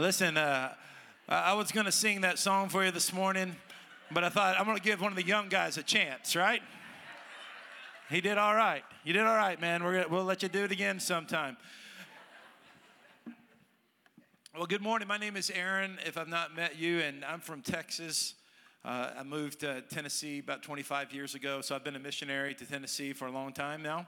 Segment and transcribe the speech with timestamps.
[0.00, 0.72] Listen, uh,
[1.28, 3.54] I was going to sing that song for you this morning,
[4.10, 6.62] but I thought I'm going to give one of the young guys a chance, right?
[8.08, 8.82] He did all right.
[9.04, 9.84] You did all right, man.
[9.84, 11.58] We're gonna, we'll let you do it again sometime.
[14.56, 15.06] Well, good morning.
[15.06, 18.36] My name is Aaron, if I've not met you, and I'm from Texas.
[18.82, 22.64] Uh, I moved to Tennessee about 25 years ago, so I've been a missionary to
[22.64, 24.06] Tennessee for a long time now.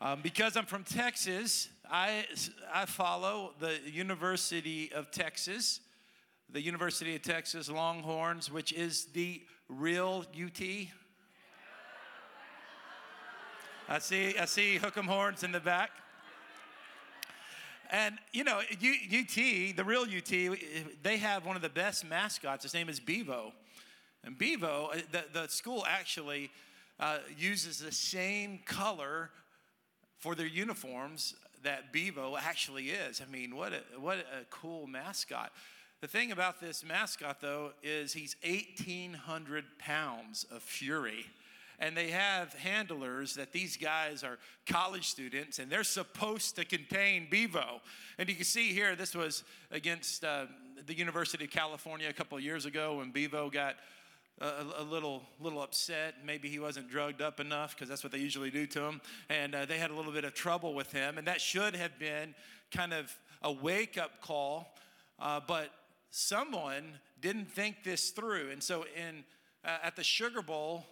[0.00, 2.24] Um, because I'm from Texas, I,
[2.72, 5.80] I follow the University of Texas,
[6.50, 10.60] the University of Texas Longhorns, which is the real UT.
[13.88, 15.90] I see, I see hook'em horns in the back.
[17.92, 20.58] And you know, UT, the real UT,
[21.02, 22.64] they have one of the best mascots.
[22.64, 23.52] His name is Bevo.
[24.24, 26.50] And Bevo, uh, the, the school actually
[26.98, 29.30] uh, uses the same color
[30.18, 33.20] for their uniforms that Bevo actually is.
[33.20, 35.52] I mean, what a, what a cool mascot.
[36.00, 41.26] The thing about this mascot, though, is he's 1,800 pounds of fury.
[41.78, 47.28] And they have handlers that these guys are college students and they're supposed to contain
[47.30, 47.80] Bevo.
[48.18, 50.46] And you can see here, this was against uh,
[50.86, 53.76] the University of California a couple years ago when Bevo got
[54.40, 56.16] a, a, little little upset.
[56.24, 59.00] Maybe he wasn't drugged up enough because that's what they usually do to him.
[59.28, 61.18] And uh, they had a little bit of trouble with him.
[61.18, 62.34] And that should have been
[62.70, 64.74] kind of a wake up call.
[65.18, 65.70] Uh, but
[66.10, 68.50] someone didn't think this through.
[68.50, 69.24] And so in
[69.64, 70.86] uh, at the Sugar Bowl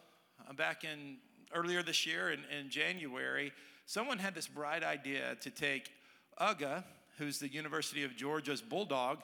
[0.49, 1.19] uh, back in
[1.55, 3.53] earlier this year in, in January,
[3.87, 5.93] someone had this bright idea to take
[6.41, 6.83] Uga,
[7.19, 9.19] who's the University of Georgia's bulldog,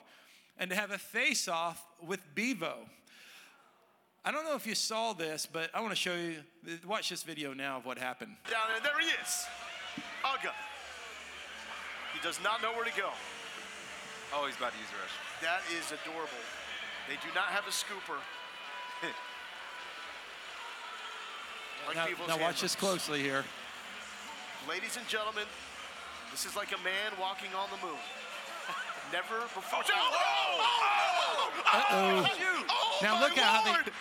[0.57, 2.75] and to have a face off with Bevo.
[4.23, 6.35] I don't know if you saw this, but I want to show you.
[6.85, 8.35] Watch this video now of what happened.
[8.49, 9.45] Down there, there he is.
[10.23, 10.53] Uga.
[12.13, 13.09] He does not know where to go.
[14.33, 15.41] Oh, he's about to use the restroom.
[15.41, 16.37] That is adorable.
[17.09, 18.21] They do not have a scooper.
[21.87, 23.43] like now, now watch this closely here.
[24.69, 25.45] Ladies and gentlemen,
[26.29, 27.97] this is like a man walking on the moon.
[29.11, 29.81] Never before.
[29.81, 30.13] Oh,
[30.53, 30.69] oh,
[31.73, 32.60] oh, oh,
[33.01, 33.91] now look at how they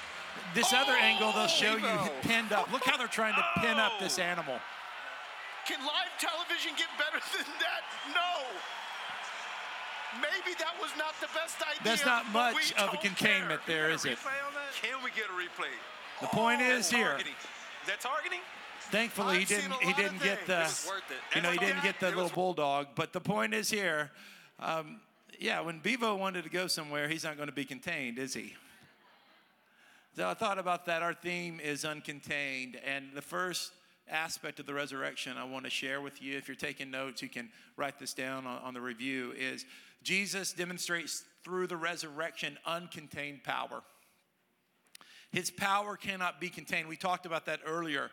[0.54, 2.72] this other angle, they'll show you pinned up.
[2.72, 4.58] Look how they're trying to pin up this animal.
[5.66, 7.82] Can live television get better than that?
[8.14, 8.46] No.
[10.20, 11.80] Maybe that was not the best idea.
[11.84, 13.84] That's not much of a containment care.
[13.86, 14.18] there, is it?
[14.82, 15.70] Can we get a replay?
[16.20, 17.10] The point oh, is here.
[17.10, 17.32] Targeting.
[17.86, 18.40] That targeting?
[18.90, 19.72] Thankfully, he didn't.
[19.74, 20.68] He didn't get the.
[21.36, 22.88] You know, he didn't get the little bulldog.
[22.96, 24.10] But the point is here.
[24.58, 25.00] Um,
[25.38, 28.54] yeah, when Bevo wanted to go somewhere, he's not going to be contained, is he?
[30.16, 31.02] So I thought about that.
[31.02, 32.76] Our theme is uncontained.
[32.84, 33.72] And the first
[34.08, 37.28] aspect of the resurrection I want to share with you, if you're taking notes, you
[37.28, 39.64] can write this down on, on the review, is
[40.02, 43.82] Jesus demonstrates through the resurrection uncontained power.
[45.30, 46.88] His power cannot be contained.
[46.88, 48.10] We talked about that earlier.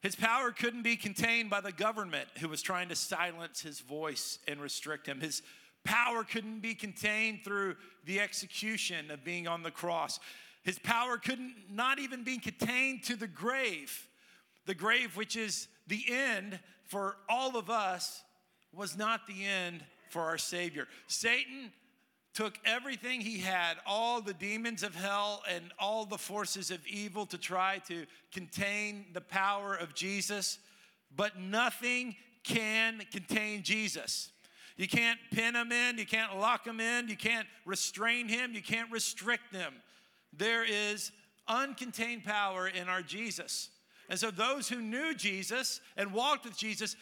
[0.00, 4.38] His power couldn't be contained by the government who was trying to silence his voice
[4.46, 5.20] and restrict him.
[5.20, 5.42] His
[5.84, 10.20] power couldn't be contained through the execution of being on the cross.
[10.62, 14.08] His power couldn't not even be contained to the grave.
[14.66, 18.22] The grave, which is the end for all of us,
[18.72, 20.86] was not the end for our Savior.
[21.06, 21.72] Satan
[22.34, 27.26] took everything he had, all the demons of hell and all the forces of evil
[27.26, 30.58] to try to contain the power of Jesus,
[31.16, 34.30] but nothing can contain Jesus.
[34.76, 38.62] You can't pin him in, you can't lock him in, you can't restrain him, you
[38.62, 39.74] can't restrict him
[40.32, 41.12] there is
[41.48, 43.70] uncontained power in our Jesus.
[44.08, 46.96] And so those who knew Jesus and walked with Jesus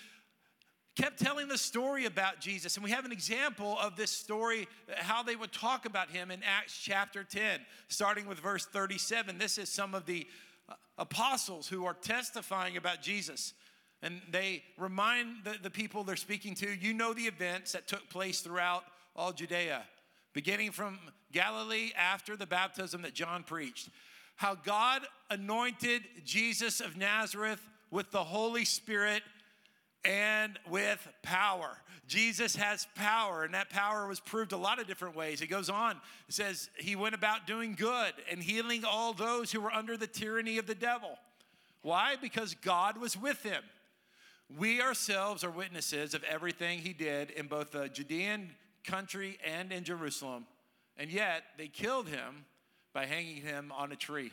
[0.97, 2.77] kept telling the story about Jesus.
[2.77, 4.67] And we have an example of this story,
[4.97, 9.39] how they would talk about him in Acts chapter 10, starting with verse 37.
[9.39, 10.27] This is some of the
[10.69, 13.55] uh, apostles who are testifying about Jesus.
[14.03, 18.09] And they remind the, the people they're speaking to, you know the events that took
[18.11, 18.85] place throughout
[19.15, 19.83] all Judea
[20.39, 21.01] beginning from
[21.33, 23.89] Galilee after the baptism that John preached.
[24.37, 27.61] How God anointed Jesus of Nazareth
[27.91, 29.25] with the Holy Spirit
[30.05, 31.71] and with power.
[32.07, 35.41] Jesus has power, and that power was proved a lot of different ways.
[35.41, 35.97] It goes on,
[36.29, 40.07] it says, He went about doing good and healing all those who were under the
[40.07, 41.19] tyranny of the devil.
[41.83, 42.15] Why?
[42.15, 43.65] Because God was with him.
[44.57, 48.53] We ourselves are witnesses of everything he did in both the Judean
[48.91, 50.47] country and in Jerusalem.
[50.97, 52.45] And yet they killed him
[52.93, 54.33] by hanging him on a tree.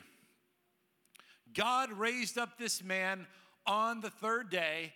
[1.54, 3.26] God raised up this man
[3.66, 4.92] on the third day,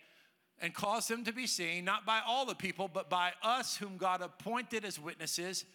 [0.61, 3.97] and caused him to be seen, not by all the people, but by us whom
[3.97, 5.65] God appointed as witnesses,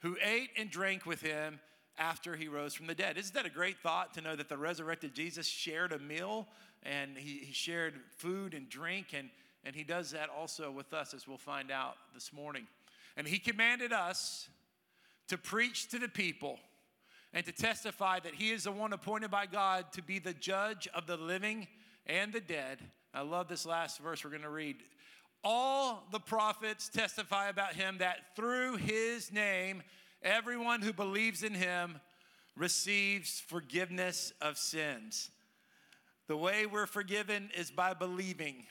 [0.00, 1.58] who ate and drank with him
[1.98, 3.18] after he rose from the dead.
[3.18, 6.46] Isn't that a great thought to know that the resurrected Jesus shared a meal
[6.84, 9.30] and he, he shared food and drink, and,
[9.64, 12.68] and he does that also with us, as we'll find out this morning.
[13.16, 14.48] And he commanded us
[15.28, 16.58] to preach to the people
[17.32, 20.88] and to testify that he is the one appointed by God to be the judge
[20.94, 21.66] of the living
[22.06, 22.78] and the dead.
[23.12, 24.76] I love this last verse we're going to read.
[25.42, 29.82] All the prophets testify about him that through his name,
[30.22, 32.00] everyone who believes in him
[32.56, 35.30] receives forgiveness of sins.
[36.26, 38.64] The way we're forgiven is by believing.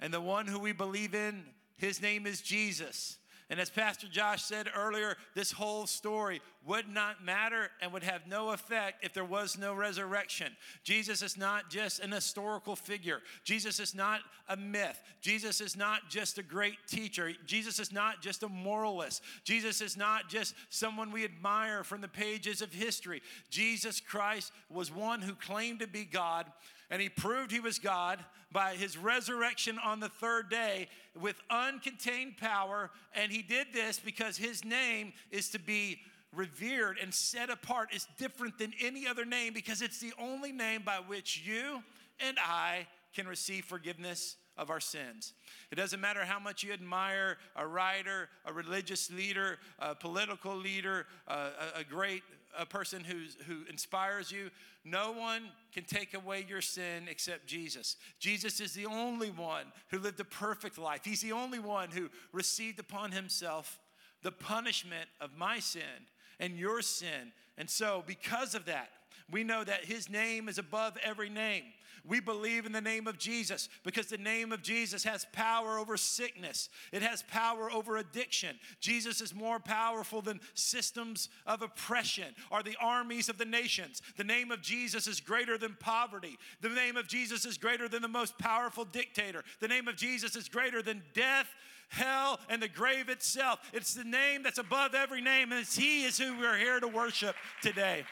[0.00, 1.44] And the one who we believe in,
[1.76, 3.18] his name is Jesus.
[3.50, 8.26] And as Pastor Josh said earlier, this whole story would not matter and would have
[8.26, 10.52] no effect if there was no resurrection.
[10.84, 16.10] Jesus is not just an historical figure, Jesus is not a myth, Jesus is not
[16.10, 21.10] just a great teacher, Jesus is not just a moralist, Jesus is not just someone
[21.10, 23.22] we admire from the pages of history.
[23.48, 26.46] Jesus Christ was one who claimed to be God
[26.90, 28.18] and he proved he was God
[28.50, 30.88] by his resurrection on the third day
[31.20, 32.90] with uncontained power.
[33.14, 36.00] And he did this because his name is to be
[36.34, 37.94] revered and set apart.
[37.94, 41.82] is different than any other name because it's the only name by which you
[42.20, 45.32] and I can receive forgiveness of our sins.
[45.70, 51.06] It doesn't matter how much you admire a writer, a religious leader, a political leader,
[51.26, 52.22] a, a great
[52.58, 54.50] a person who's, who inspires you.
[54.84, 57.96] No one can take away your sin except Jesus.
[58.18, 61.02] Jesus is the only one who lived a perfect life.
[61.04, 63.78] He's the only one who received upon himself
[64.22, 66.06] the punishment of my sin
[66.40, 67.32] and your sin.
[67.56, 68.90] And so, because of that,
[69.30, 71.64] we know that his name is above every name.
[72.06, 75.96] We believe in the name of Jesus because the name of Jesus has power over
[75.96, 78.58] sickness, it has power over addiction.
[78.80, 84.00] Jesus is more powerful than systems of oppression or the armies of the nations.
[84.16, 86.38] The name of Jesus is greater than poverty.
[86.62, 89.44] The name of Jesus is greater than the most powerful dictator.
[89.60, 91.48] The name of Jesus is greater than death
[91.88, 93.60] hell, and the grave itself.
[93.72, 97.34] It's the name that's above every name, and He is who we're here to worship
[97.62, 98.04] today.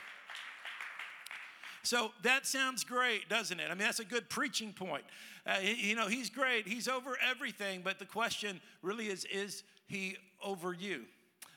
[1.86, 3.66] So that sounds great, doesn't it?
[3.66, 5.04] I mean, that's a good preaching point.
[5.46, 10.16] Uh, you know, he's great, he's over everything, but the question really is is he
[10.42, 11.02] over you?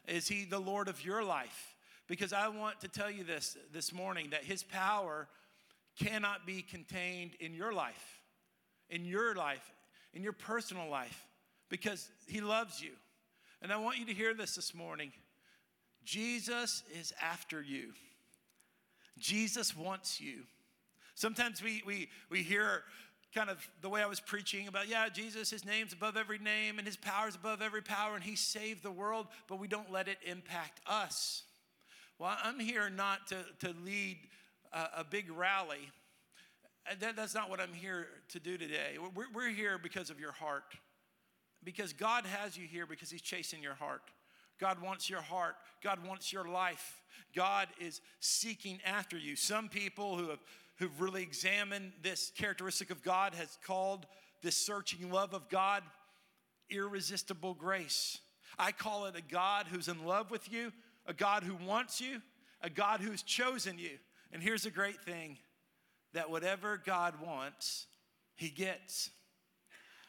[0.07, 1.75] Is he the Lord of your life?
[2.07, 5.27] Because I want to tell you this this morning that his power
[5.99, 8.21] cannot be contained in your life,
[8.91, 9.73] in your life,
[10.13, 11.25] in your personal life,
[11.69, 12.91] because he loves you.
[13.61, 15.11] And I want you to hear this this morning
[16.03, 17.93] Jesus is after you.
[19.17, 20.43] Jesus wants you.
[21.13, 22.83] Sometimes we, we, we hear
[23.35, 26.79] kind of the way I was preaching about, yeah, Jesus, his name's above every name
[26.79, 30.07] and his power's above every power and he saved the world, but we don't let
[30.07, 31.43] it impact us.
[32.17, 34.17] Well, I'm here not to, to lead
[34.73, 35.89] a, a big rally.
[36.99, 38.97] That, that's not what I'm here to do today.
[39.13, 40.63] We're, we're here because of your heart.
[41.63, 44.01] Because God has you here because he's chasing your heart.
[44.59, 45.55] God wants your heart.
[45.83, 47.01] God wants your life.
[47.35, 49.35] God is seeking after you.
[49.35, 50.39] Some people who have
[50.79, 54.05] who've really examined this characteristic of God has called
[54.41, 55.83] this searching love of God
[56.69, 58.19] irresistible grace.
[58.57, 60.71] I call it a God who's in love with you,
[61.05, 62.21] a God who wants you,
[62.61, 63.97] a God who's chosen you.
[64.31, 65.37] And here's a great thing
[66.13, 67.87] that whatever God wants,
[68.35, 69.09] he gets.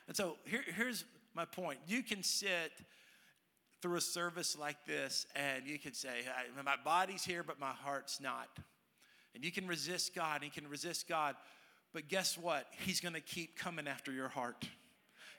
[0.06, 1.78] And so here, here's my point.
[1.86, 2.72] You can sit
[3.82, 6.24] through a service like this and you can say,
[6.64, 8.48] My body's here, but my heart's not.
[9.34, 11.36] And you can resist God, and you can resist God.
[11.92, 12.66] But guess what?
[12.84, 14.66] He's gonna keep coming after your heart.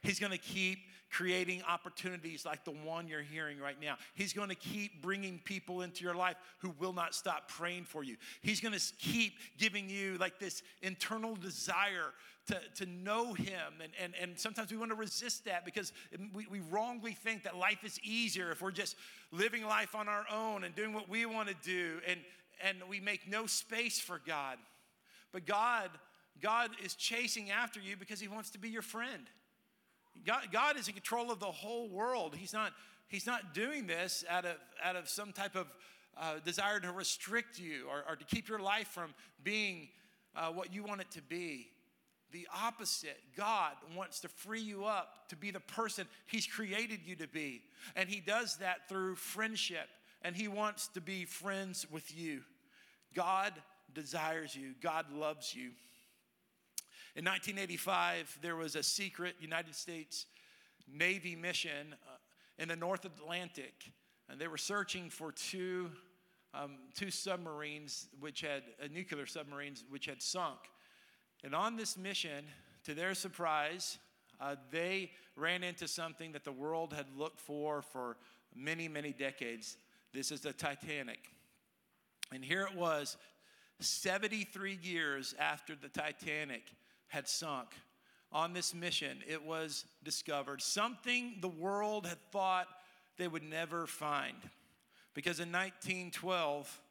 [0.01, 0.79] He's going to keep
[1.12, 3.98] creating opportunities like the one you're hearing right now.
[4.15, 8.03] He's going to keep bringing people into your life who will not stop praying for
[8.03, 8.15] you.
[8.41, 12.13] He's going to keep giving you like this internal desire
[12.51, 13.81] to, to know Him.
[13.81, 15.91] And, and, and sometimes we want to resist that because
[16.34, 18.96] we, we wrongly think that life is easier if we're just
[19.31, 22.00] living life on our own and doing what we want to do.
[22.08, 22.20] And,
[22.63, 24.58] and we make no space for God.
[25.31, 25.89] But God,
[26.41, 29.24] God is chasing after you because He wants to be your friend.
[30.25, 32.36] God, God is in control of the whole world.
[32.36, 32.74] He's not,
[33.08, 35.67] he's not doing this out of, out of some type of
[36.17, 39.88] uh, desire to restrict you or, or, to keep your life from being
[40.36, 41.70] uh, what you want it to be.
[42.31, 47.15] The opposite, God wants to free you up to be the person He's created you
[47.17, 47.61] to be.
[47.95, 49.89] And He does that through friendship,
[50.21, 52.41] and He wants to be friends with you.
[53.13, 53.53] God
[53.93, 55.71] desires you, God loves you.
[57.15, 60.27] In 1985, there was a secret United States
[60.88, 62.17] Navy mission uh,
[62.57, 63.91] in the North Atlantic,
[64.29, 65.91] and they were searching for two,
[66.53, 70.59] um, two submarines, which had uh, nuclear submarines, which had sunk.
[71.43, 72.45] And on this mission,
[72.86, 73.98] to their surprise,
[74.39, 78.17] uh, they ran into something that the world had looked for for
[78.55, 79.77] many, many decades.
[80.13, 81.19] This is the Titanic.
[82.33, 83.17] And here it was,
[83.79, 86.63] 73 years after the Titanic
[87.07, 87.69] had sunk.
[88.31, 92.67] On this mission, it was discovered something the world had thought
[93.17, 94.38] they would never find.
[95.13, 96.81] Because in 1912,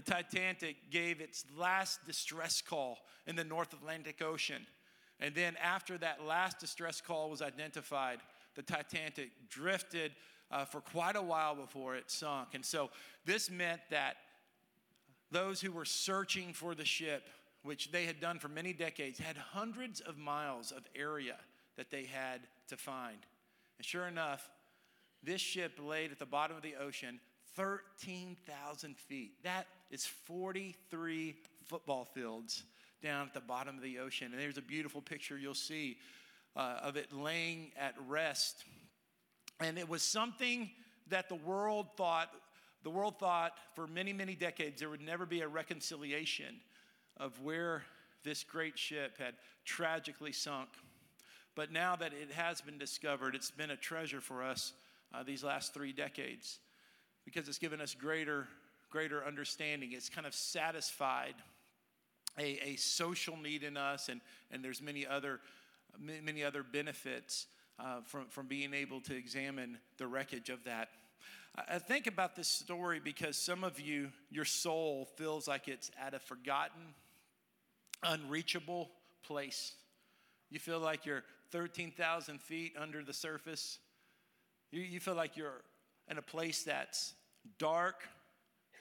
[0.00, 4.66] the Titanic gave its last distress call in the North Atlantic Ocean.
[5.20, 8.20] And then, after that last distress call was identified,
[8.54, 10.12] the Titanic drifted
[10.50, 12.54] uh, for quite a while before it sunk.
[12.54, 12.88] And so,
[13.26, 14.16] this meant that
[15.30, 17.28] those who were searching for the ship,
[17.62, 21.36] which they had done for many decades, had hundreds of miles of area
[21.76, 23.18] that they had to find.
[23.76, 24.48] And sure enough,
[25.22, 27.20] this ship laid at the bottom of the ocean
[27.54, 29.32] 13,000 feet.
[29.42, 31.34] That is 43
[31.66, 32.62] football fields
[33.02, 34.28] down at the bottom of the ocean.
[34.32, 35.98] And there's a beautiful picture you'll see
[36.56, 38.64] uh, of it laying at rest.
[39.60, 40.70] And it was something
[41.08, 42.30] that the world thought,
[42.82, 46.60] the world thought for many, many decades there would never be a reconciliation
[47.16, 47.82] of where
[48.24, 50.68] this great ship had tragically sunk.
[51.54, 54.72] But now that it has been discovered, it's been a treasure for us
[55.12, 56.58] uh, these last three decades
[57.24, 58.46] because it's given us greater,
[58.90, 59.92] greater understanding.
[59.92, 61.34] It's kind of satisfied
[62.38, 64.20] a, a social need in us, and,
[64.50, 65.40] and there's many other,
[65.98, 67.46] many other benefits
[67.78, 70.88] uh, from, from being able to examine the wreckage of that.
[71.68, 76.14] I think about this story because some of you, your soul feels like it's at
[76.14, 76.94] a forgotten,
[78.02, 78.90] unreachable
[79.24, 79.72] place.
[80.50, 83.78] You feel like you're 13,000 feet under the surface.
[84.70, 85.62] You, you feel like you're
[86.08, 87.14] in a place that's
[87.58, 88.02] dark,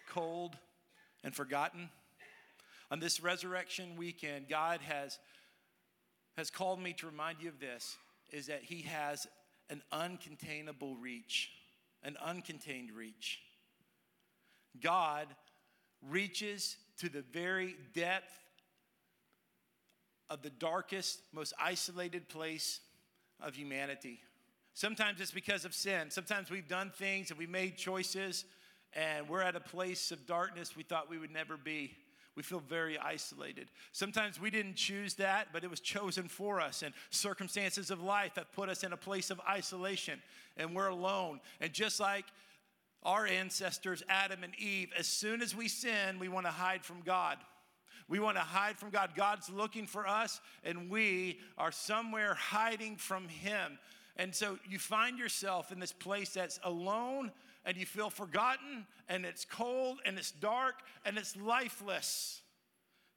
[0.10, 0.58] cold,
[1.24, 1.90] and forgotten.
[2.92, 5.20] On this resurrection weekend, God has,
[6.38, 7.98] has called me to remind you of this
[8.32, 9.28] is that He has
[9.70, 11.52] an uncontainable reach,
[12.04, 13.40] an uncontained reach.
[14.82, 15.28] God
[16.08, 18.34] reaches to the very depth
[20.30, 22.80] of the darkest, most isolated place
[23.42, 24.22] of humanity.
[24.74, 26.10] Sometimes it's because of sin.
[26.10, 28.46] Sometimes we've done things and we've made choices
[28.94, 31.96] and we're at a place of darkness we thought we would never be.
[32.36, 33.70] We feel very isolated.
[33.92, 36.84] Sometimes we didn't choose that, but it was chosen for us.
[36.84, 40.22] And circumstances of life have put us in a place of isolation
[40.56, 41.42] and we're alone.
[41.60, 42.26] And just like
[43.04, 47.02] our ancestors, Adam and Eve, as soon as we sin, we want to hide from
[47.02, 47.38] God.
[48.08, 49.12] We want to hide from God.
[49.16, 53.78] God's looking for us, and we are somewhere hiding from Him.
[54.20, 57.32] And so you find yourself in this place that's alone
[57.64, 62.42] and you feel forgotten and it's cold and it's dark and it's lifeless.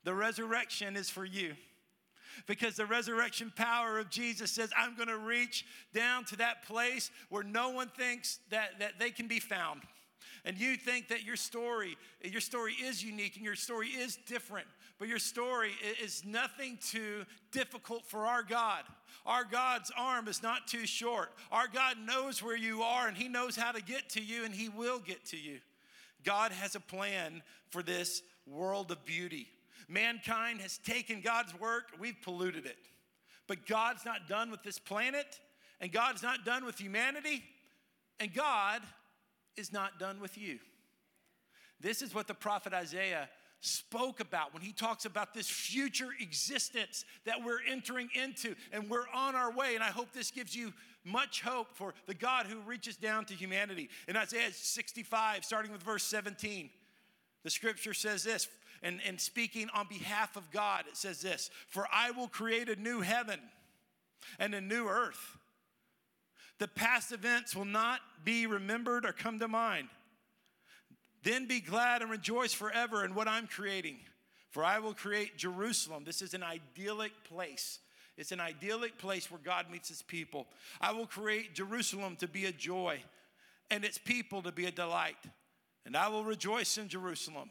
[0.05, 1.55] The resurrection is for you.
[2.47, 7.11] Because the resurrection power of Jesus says, I'm going to reach down to that place
[7.31, 9.83] where no one thinks that, that they can be found.
[10.45, 14.69] And you think that your story, your story is unique and your story is different,
[15.03, 18.85] but your story is nothing too difficult for our God.
[19.27, 21.33] Our God's arm is not too short.
[21.51, 24.55] Our God knows where you are and He knows how to get to you and
[24.55, 25.59] He will get to you.
[26.23, 29.49] God has a plan for this world of beauty.
[29.89, 32.79] Mankind has taken God's work, we've polluted it.
[33.49, 35.41] But God's not done with this planet,
[35.81, 37.43] and God's not done with humanity,
[38.21, 38.83] and God
[39.57, 40.61] is not done with you.
[41.81, 43.29] This is what the prophet Isaiah
[43.63, 49.09] spoke about when he talks about this future existence that we're entering into and we're
[49.15, 49.77] on our way.
[49.77, 50.73] And I hope this gives you
[51.05, 53.89] much hope for the God who reaches down to humanity.
[54.09, 56.71] In Isaiah 65, starting with verse 17,
[57.45, 58.49] the scripture says this,
[58.83, 62.75] and, and speaking on behalf of God, it says this For I will create a
[62.75, 63.39] new heaven
[64.41, 65.39] and a new earth.
[66.59, 69.89] The past events will not be remembered or come to mind.
[71.23, 73.99] Then be glad and rejoice forever in what I'm creating.
[74.51, 76.05] For I will create Jerusalem.
[76.05, 77.79] This is an idyllic place.
[78.17, 80.47] It's an idyllic place where God meets his people.
[80.81, 83.03] I will create Jerusalem to be a joy
[83.71, 85.17] and its people to be a delight.
[85.87, 87.51] And I will rejoice in Jerusalem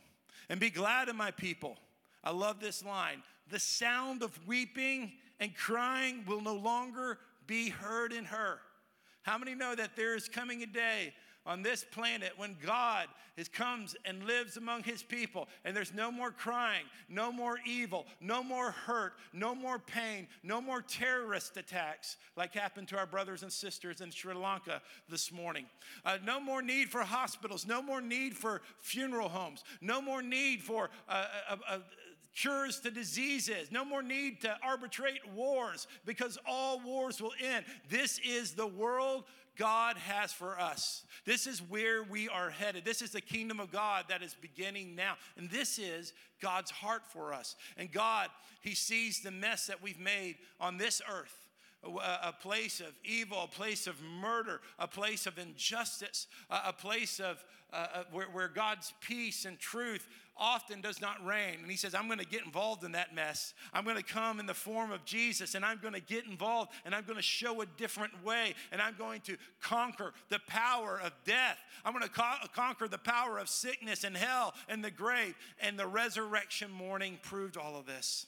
[0.50, 1.78] and be glad in my people.
[2.24, 3.24] I love this line.
[3.50, 8.60] The sound of weeping and crying will no longer be heard in her.
[9.24, 11.14] How many know that there is coming a day
[11.46, 13.08] on this planet when God
[13.38, 18.06] is, comes and lives among his people, and there's no more crying, no more evil,
[18.20, 23.44] no more hurt, no more pain, no more terrorist attacks like happened to our brothers
[23.44, 25.66] and sisters in Sri Lanka this morning.
[26.06, 30.62] Uh, no more need for hospitals, no more need for funeral homes, no more need
[30.62, 31.80] for uh, uh, uh
[32.34, 37.66] cures to diseases, no more need to arbitrate wars because all wars will end.
[37.90, 39.26] This is the world
[39.62, 41.04] God has for us.
[41.24, 42.84] This is where we are headed.
[42.84, 45.18] This is the kingdom of God that is beginning now.
[45.38, 47.56] And this is God's heart for us.
[47.78, 48.30] And God,
[48.62, 51.36] He sees the mess that we've made on this earth.
[51.84, 57.44] A, place of evil, a place of murder, a place of injustice, a, place of
[57.74, 60.08] uh, uh, where, where God's peace and truth
[60.42, 61.60] often does not reign.
[61.62, 63.54] And he says, I'm going to get involved in that mess.
[63.72, 66.72] I'm going to come in the form of Jesus and I'm going to get involved
[66.84, 71.00] and I'm going to show a different way and I'm going to conquer the power
[71.02, 71.60] of death.
[71.86, 75.36] I'm going to co- conquer the power of sickness and hell and the grave.
[75.62, 78.26] And the resurrection morning proved all of this.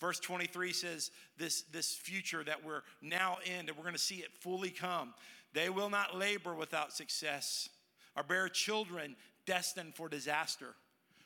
[0.00, 4.16] Verse 23 says this, this future that we're now in, and we're going to see
[4.16, 5.14] it fully come.
[5.52, 7.68] They will not labor without success
[8.16, 9.14] or bear children
[9.46, 10.74] destined for disaster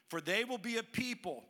[0.08, 1.44] for they will be a people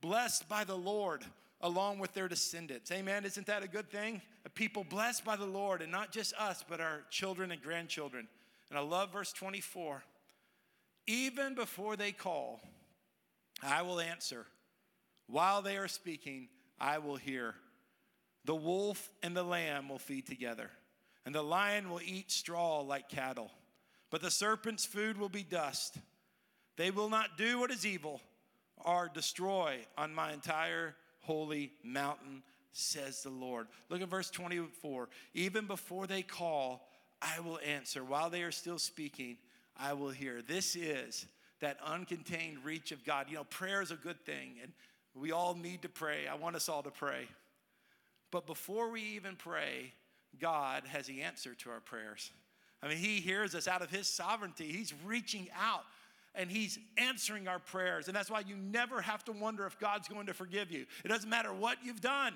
[0.00, 1.24] blessed by the Lord
[1.60, 2.90] along with their descendants.
[2.90, 3.24] Amen.
[3.24, 4.20] Isn't that a good thing?
[4.44, 8.26] A people blessed by the Lord, and not just us, but our children and grandchildren.
[8.68, 10.02] And I love verse 24.
[11.06, 12.60] Even before they call,
[13.62, 14.46] I will answer.
[15.26, 16.48] While they are speaking,
[16.80, 17.54] I will hear.
[18.44, 20.70] The wolf and the lamb will feed together,
[21.24, 23.52] and the lion will eat straw like cattle.
[24.10, 25.96] But the serpent's food will be dust.
[26.82, 28.20] They will not do what is evil
[28.84, 33.68] or destroy on my entire holy mountain, says the Lord.
[33.88, 35.08] Look at verse 24.
[35.32, 36.88] Even before they call,
[37.22, 38.02] I will answer.
[38.02, 39.36] While they are still speaking,
[39.76, 40.42] I will hear.
[40.42, 41.26] This is
[41.60, 43.26] that uncontained reach of God.
[43.28, 44.72] You know, prayer is a good thing, and
[45.14, 46.26] we all need to pray.
[46.26, 47.28] I want us all to pray.
[48.32, 49.92] But before we even pray,
[50.40, 52.32] God has the answer to our prayers.
[52.82, 54.72] I mean, He hears us out of His sovereignty.
[54.72, 55.84] He's reaching out
[56.34, 58.08] and He's answering our prayers.
[58.08, 60.86] And that's why you never have to wonder if God's going to forgive you.
[61.04, 62.34] It doesn't matter what you've done,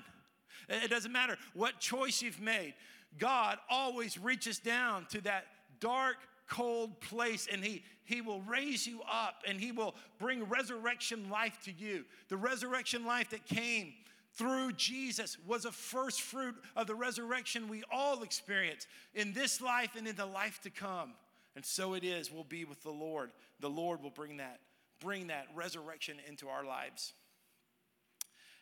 [0.68, 2.74] it doesn't matter what choice you've made.
[3.18, 5.46] God always reaches down to that
[5.80, 6.16] dark,
[6.48, 11.58] cold place and he, he will raise you up and He will bring resurrection life
[11.64, 12.04] to you.
[12.28, 13.92] The resurrection life that came
[14.34, 19.90] through Jesus was a first fruit of the resurrection we all experience in this life
[19.96, 21.14] and in the life to come.
[21.56, 23.30] And so it is, we'll be with the Lord.
[23.60, 24.60] The Lord will bring that,
[25.00, 27.14] bring that resurrection into our lives.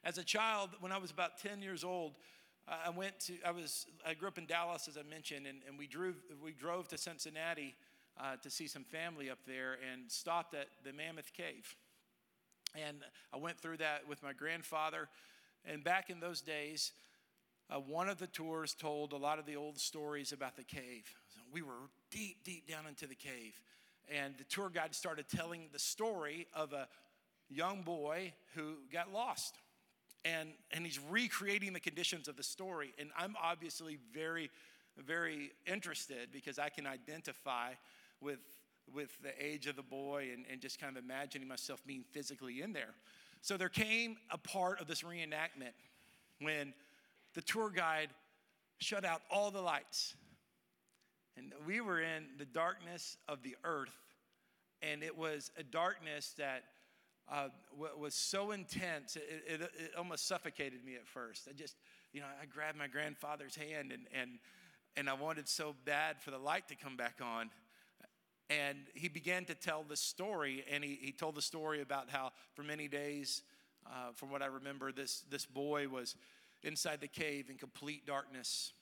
[0.05, 2.13] As a child, when I was about 10 years old,
[2.67, 5.77] I went to, I was, I grew up in Dallas, as I mentioned, and, and
[5.77, 7.75] we, drove, we drove to Cincinnati
[8.19, 11.75] uh, to see some family up there and stopped at the Mammoth Cave.
[12.87, 12.99] And
[13.33, 15.09] I went through that with my grandfather.
[15.65, 16.93] And back in those days,
[17.71, 21.15] uh, one of the tours told a lot of the old stories about the cave.
[21.55, 23.55] We were deep, deep down into the cave.
[24.13, 26.89] And the tour guide started telling the story of a
[27.49, 29.55] young boy who got lost.
[30.25, 32.93] And, and he's recreating the conditions of the story.
[32.99, 34.51] And I'm obviously very,
[34.99, 37.75] very interested because I can identify
[38.21, 38.41] with,
[38.93, 42.63] with the age of the boy and, and just kind of imagining myself being physically
[42.63, 42.95] in there.
[43.43, 45.75] So there came a part of this reenactment
[46.41, 46.75] when
[47.35, 48.09] the tour guide
[48.79, 50.17] shut out all the lights
[51.37, 53.97] and we were in the darkness of the earth,
[54.83, 56.65] and it was a darkness that
[57.33, 57.49] uh,
[57.99, 61.49] was so intense, it, it, it, almost suffocated me at first.
[61.49, 61.77] I just,
[62.13, 64.39] you know, I grabbed my grandfather's hand and, and,
[64.97, 67.51] and I wanted so bad for the light to come back on.
[68.51, 72.33] And he began to tell the story, and he, he told the story about how
[72.53, 73.43] for many days,
[73.87, 76.15] uh, from what I remember, this, this boy was
[76.63, 78.75] inside the cave in complete darkness,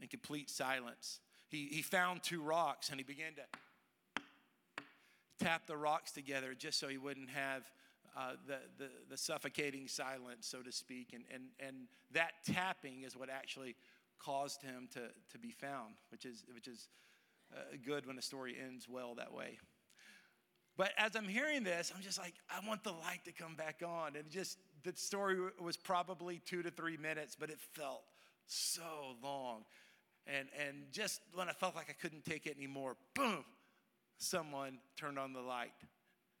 [0.00, 1.18] in complete silence
[1.50, 4.22] he, he found two rocks and he began to
[5.44, 7.70] tap the rocks together just so he wouldn't have
[8.16, 11.12] uh, the, the, the, suffocating silence, so to speak.
[11.14, 11.76] And, and, and
[12.12, 13.76] that tapping is what actually
[14.18, 16.88] caused him to, to be found, which is, which is
[17.54, 19.58] uh, good when a story ends well that way.
[20.76, 23.82] But as I'm hearing this, I'm just like, I want the light to come back
[23.86, 24.16] on.
[24.16, 28.02] And just, the story was probably two to three minutes, but it felt
[28.46, 29.64] so long.
[30.26, 33.44] And, and just when I felt like I couldn't take it anymore, boom,
[34.18, 35.72] someone turned on the light.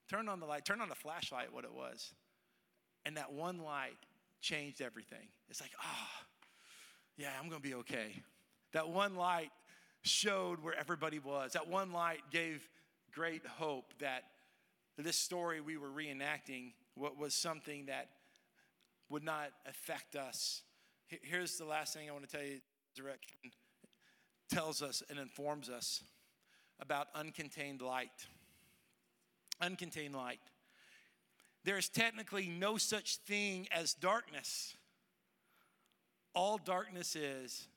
[0.08, 2.12] Turned on the light, turned on the flashlight, what it was.
[3.06, 3.96] And that one light
[4.40, 5.28] changed everything.
[5.48, 6.26] It's like, ah, oh,
[7.16, 8.22] yeah, I'm gonna be okay.
[8.72, 9.50] That one light
[10.02, 11.52] showed where everybody was.
[11.52, 12.68] That one light gave
[13.12, 14.24] great hope that
[14.96, 18.08] this story we were reenacting was something that
[19.08, 20.62] would not affect us.
[21.22, 22.60] Here's the last thing I want to tell you
[22.96, 23.52] resurrection
[24.50, 26.02] tells us and informs us
[26.80, 28.26] about uncontained light.
[29.62, 30.40] Uncontained light.
[31.64, 34.76] There is technically no such thing as darkness.
[36.34, 37.68] All darkness is,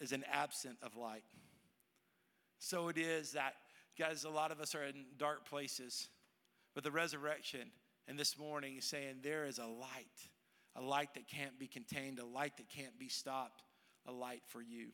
[0.00, 1.24] is an absence of light.
[2.58, 3.54] So it is that,
[3.98, 6.08] guys, a lot of us are in dark places.
[6.74, 7.70] But the resurrection,
[8.06, 10.06] and this morning is saying there is a light,
[10.76, 13.62] a light that can't be contained, a light that can't be stopped,
[14.06, 14.88] a light for you.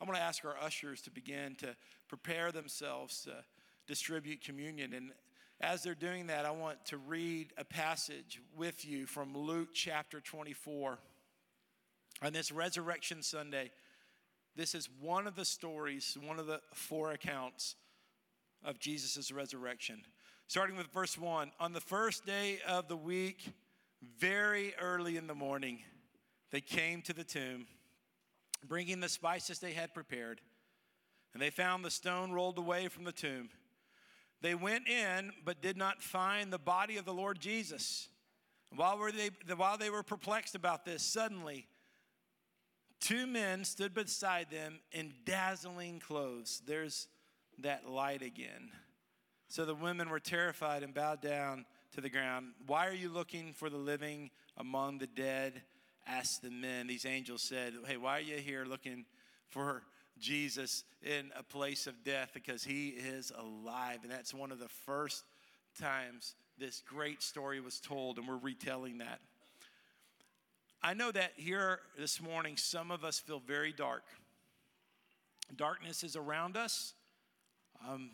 [0.00, 1.76] I'm going to ask our ushers to begin to
[2.08, 3.32] prepare themselves to
[3.86, 4.92] distribute communion.
[4.92, 5.12] And
[5.60, 10.20] as they're doing that, I want to read a passage with you from Luke chapter
[10.20, 10.98] 24.
[12.22, 13.70] On this Resurrection Sunday,
[14.56, 17.76] this is one of the stories, one of the four accounts
[18.64, 20.02] of Jesus' resurrection.
[20.46, 23.52] Starting with verse 1 On the first day of the week,
[24.18, 25.78] very early in the morning,
[26.50, 27.66] they came to the tomb,
[28.68, 30.40] bringing the spices they had prepared,
[31.32, 33.50] and they found the stone rolled away from the tomb.
[34.40, 38.08] They went in, but did not find the body of the Lord Jesus.
[38.74, 41.66] While, were they, while they were perplexed about this, suddenly
[43.00, 46.60] two men stood beside them in dazzling clothes.
[46.66, 47.08] There's
[47.58, 48.70] that light again.
[49.48, 52.48] So the women were terrified and bowed down to the ground.
[52.66, 55.62] Why are you looking for the living among the dead?
[56.06, 56.86] Asked the men.
[56.86, 59.04] These angels said, Hey, why are you here looking
[59.48, 59.82] for
[60.18, 64.00] Jesus in a place of death because he is alive.
[64.02, 65.24] And that's one of the first
[65.80, 69.20] times this great story was told, and we're retelling that.
[70.82, 74.04] I know that here this morning, some of us feel very dark.
[75.56, 76.94] Darkness is around us,
[77.86, 78.10] um,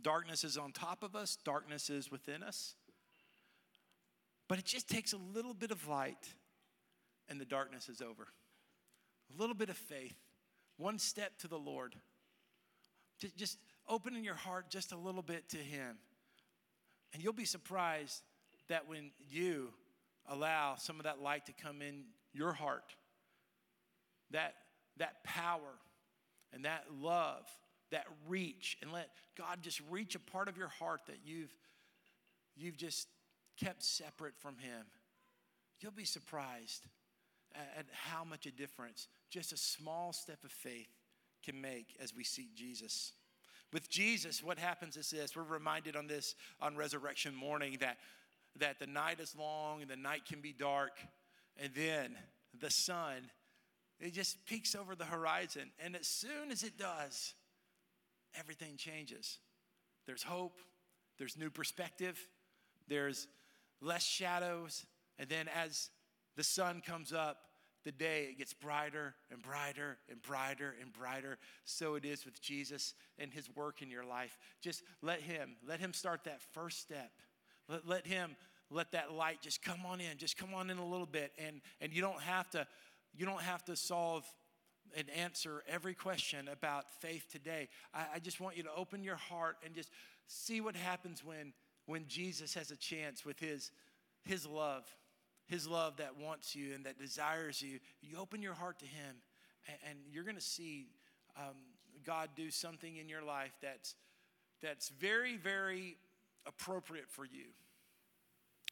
[0.00, 2.74] darkness is on top of us, darkness is within us.
[4.48, 6.34] But it just takes a little bit of light,
[7.28, 8.28] and the darkness is over.
[9.34, 10.16] A little bit of faith,
[10.76, 11.94] one step to the Lord.
[13.36, 13.58] Just
[13.88, 15.96] opening your heart just a little bit to Him.
[17.12, 18.22] And you'll be surprised
[18.68, 19.68] that when you
[20.28, 22.94] allow some of that light to come in your heart,
[24.30, 24.54] that,
[24.96, 25.78] that power
[26.52, 27.44] and that love,
[27.90, 31.52] that reach, and let God just reach a part of your heart that you've,
[32.56, 33.08] you've just
[33.62, 34.86] kept separate from Him,
[35.80, 36.86] you'll be surprised
[37.54, 40.88] at how much a difference just a small step of faith
[41.42, 43.12] can make as we seek Jesus.
[43.72, 47.96] With Jesus, what happens is this we're reminded on this on resurrection morning that,
[48.58, 50.92] that the night is long and the night can be dark,
[51.56, 52.16] and then
[52.60, 53.30] the sun,
[53.98, 55.70] it just peeks over the horizon.
[55.82, 57.34] And as soon as it does,
[58.38, 59.38] everything changes.
[60.06, 60.58] There's hope,
[61.18, 62.18] there's new perspective,
[62.88, 63.26] there's
[63.80, 64.84] less shadows,
[65.18, 65.88] and then as
[66.36, 67.38] the sun comes up,
[67.84, 71.38] the day it gets brighter and brighter and brighter and brighter.
[71.64, 74.38] So it is with Jesus and his work in your life.
[74.60, 77.10] Just let him, let him start that first step.
[77.68, 78.36] Let, let him
[78.70, 81.32] let that light just come on in, just come on in a little bit.
[81.38, 82.66] And and you don't have to,
[83.14, 84.24] you don't have to solve
[84.96, 87.68] and answer every question about faith today.
[87.94, 89.90] I, I just want you to open your heart and just
[90.26, 91.52] see what happens when
[91.86, 93.70] when Jesus has a chance with his
[94.24, 94.84] his love
[95.46, 99.16] his love that wants you and that desires you, you open your heart to Him,
[99.66, 100.86] and, and you're going to see
[101.36, 101.54] um,
[102.04, 103.94] God do something in your life that's,
[104.62, 105.96] that's very, very
[106.46, 107.46] appropriate for you.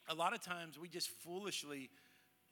[0.09, 1.91] A lot of times we just foolishly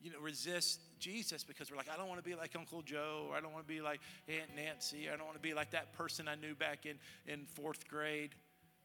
[0.01, 3.27] you know, resist Jesus because we're like, I don't want to be like Uncle Joe,
[3.29, 5.55] or I don't want to be like Aunt Nancy, or I don't want to be
[5.55, 8.31] like that person I knew back in, in fourth grade.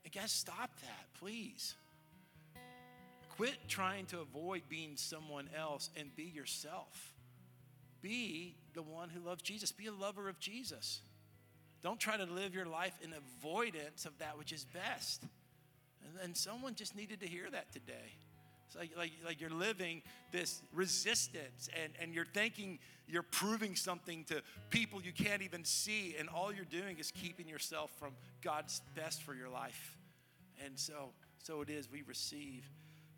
[0.04, 1.76] And guys, stop that, please.
[3.38, 7.14] Quit trying to avoid being someone else and be yourself.
[8.02, 9.72] Be the one who loves Jesus.
[9.72, 11.02] Be a lover of Jesus.
[11.82, 15.24] Don't try to live your life in avoidance of that which is best.
[16.04, 18.14] And, and someone just needed to hear that today.
[18.68, 24.24] It's like, like, like you're living this resistance and, and you're thinking you're proving something
[24.26, 28.82] to people you can't even see, and all you're doing is keeping yourself from God's
[28.96, 29.98] best for your life.
[30.64, 31.10] And so,
[31.44, 32.64] so it is, we receive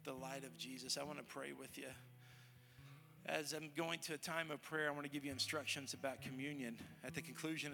[0.05, 0.97] the light of Jesus.
[0.97, 1.87] I want to pray with you.
[3.25, 6.21] As I'm going to a time of prayer, I want to give you instructions about
[6.21, 6.77] communion.
[7.03, 7.73] At the conclusion